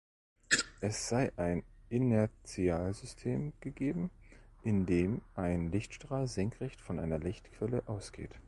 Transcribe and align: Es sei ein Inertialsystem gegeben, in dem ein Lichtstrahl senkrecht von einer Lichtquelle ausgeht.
Es 0.79 1.09
sei 1.09 1.31
ein 1.37 1.63
Inertialsystem 1.89 3.53
gegeben, 3.59 4.09
in 4.63 4.87
dem 4.87 5.21
ein 5.35 5.71
Lichtstrahl 5.71 6.25
senkrecht 6.25 6.81
von 6.81 6.97
einer 6.97 7.19
Lichtquelle 7.19 7.83
ausgeht. 7.85 8.33